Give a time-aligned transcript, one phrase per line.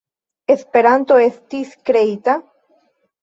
[0.53, 2.39] Esperanto estis kreita?